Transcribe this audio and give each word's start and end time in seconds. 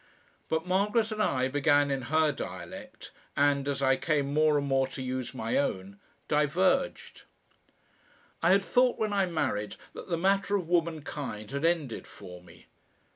But 0.49 0.65
Margaret 0.65 1.11
and 1.11 1.21
I 1.21 1.47
began 1.47 1.91
in 1.91 2.01
her 2.09 2.31
dialect, 2.31 3.11
and, 3.37 3.67
as 3.67 3.83
I 3.83 3.97
came 3.97 4.33
more 4.33 4.57
and 4.57 4.65
more 4.65 4.87
to 4.87 4.99
use 5.03 5.35
my 5.35 5.57
own, 5.59 5.99
diverged. 6.27 7.25
I 8.41 8.49
had 8.49 8.63
thought 8.65 8.97
when 8.97 9.13
I 9.13 9.27
married 9.27 9.75
that 9.93 10.09
the 10.09 10.17
matter 10.17 10.55
of 10.55 10.67
womankind 10.67 11.51
had 11.51 11.65
ended 11.65 12.07
for 12.07 12.41
me. 12.41 12.65